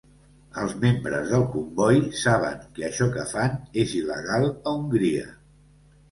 Els 0.59 0.71
membres 0.83 1.27
del 1.33 1.43
comboi 1.55 1.99
saben 2.19 2.63
que 2.77 2.85
això 2.87 3.07
que 3.17 3.25
fan 3.33 3.59
és 3.83 3.93
il·legal 3.99 4.47
a 4.55 4.73
Hongria. 4.79 5.27